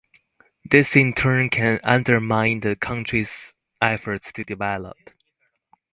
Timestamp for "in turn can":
0.95-1.79